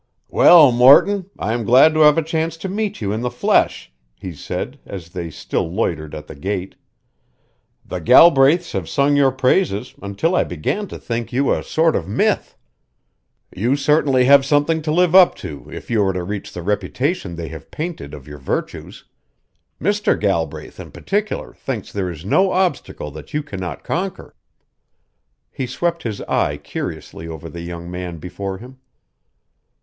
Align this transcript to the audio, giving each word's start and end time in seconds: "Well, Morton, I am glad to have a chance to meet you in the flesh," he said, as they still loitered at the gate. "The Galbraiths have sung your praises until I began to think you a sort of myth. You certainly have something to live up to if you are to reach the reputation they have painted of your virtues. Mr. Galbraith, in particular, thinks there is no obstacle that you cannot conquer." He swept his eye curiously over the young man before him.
"Well, 0.29 0.71
Morton, 0.71 1.29
I 1.37 1.53
am 1.53 1.63
glad 1.63 1.93
to 1.93 1.99
have 1.99 2.17
a 2.17 2.23
chance 2.23 2.57
to 2.57 2.67
meet 2.67 3.01
you 3.01 3.11
in 3.11 3.21
the 3.21 3.29
flesh," 3.29 3.93
he 4.15 4.33
said, 4.33 4.79
as 4.83 5.09
they 5.09 5.29
still 5.29 5.71
loitered 5.71 6.15
at 6.15 6.25
the 6.25 6.33
gate. 6.33 6.73
"The 7.85 8.01
Galbraiths 8.01 8.71
have 8.71 8.89
sung 8.89 9.15
your 9.15 9.29
praises 9.31 9.93
until 10.01 10.35
I 10.35 10.43
began 10.43 10.87
to 10.87 10.97
think 10.97 11.31
you 11.31 11.53
a 11.53 11.61
sort 11.63 11.95
of 11.95 12.07
myth. 12.07 12.57
You 13.55 13.75
certainly 13.75 14.25
have 14.25 14.43
something 14.43 14.81
to 14.81 14.91
live 14.91 15.13
up 15.13 15.35
to 15.35 15.69
if 15.71 15.91
you 15.91 16.03
are 16.03 16.13
to 16.13 16.23
reach 16.23 16.51
the 16.51 16.63
reputation 16.63 17.35
they 17.35 17.49
have 17.49 17.69
painted 17.69 18.15
of 18.15 18.27
your 18.27 18.39
virtues. 18.39 19.05
Mr. 19.79 20.19
Galbraith, 20.19 20.79
in 20.79 20.89
particular, 20.89 21.53
thinks 21.53 21.91
there 21.93 22.09
is 22.09 22.25
no 22.25 22.49
obstacle 22.53 23.11
that 23.11 23.35
you 23.35 23.43
cannot 23.43 23.83
conquer." 23.83 24.33
He 25.51 25.67
swept 25.67 26.01
his 26.01 26.21
eye 26.21 26.57
curiously 26.57 27.27
over 27.27 27.47
the 27.47 27.61
young 27.61 27.91
man 27.91 28.17
before 28.17 28.57
him. 28.57 28.79